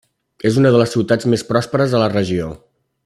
És 0.49 0.55
una 0.61 0.71
de 0.75 0.79
les 0.83 0.95
ciutats 0.95 1.27
més 1.33 1.43
pròsperes 1.51 1.95
a 1.99 2.01
la 2.05 2.09
regió. 2.15 2.49